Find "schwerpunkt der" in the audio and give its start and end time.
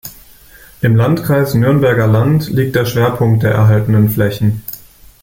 2.87-3.51